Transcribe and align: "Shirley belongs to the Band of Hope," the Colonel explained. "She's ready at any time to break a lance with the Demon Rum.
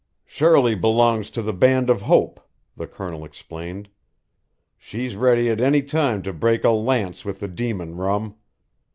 "Shirley 0.25 0.73
belongs 0.73 1.29
to 1.29 1.43
the 1.43 1.53
Band 1.53 1.87
of 1.87 2.01
Hope," 2.01 2.39
the 2.75 2.87
Colonel 2.87 3.23
explained. 3.23 3.87
"She's 4.75 5.15
ready 5.15 5.47
at 5.47 5.61
any 5.61 5.83
time 5.83 6.23
to 6.23 6.33
break 6.33 6.63
a 6.63 6.71
lance 6.71 7.23
with 7.23 7.39
the 7.39 7.47
Demon 7.47 7.95
Rum. 7.97 8.35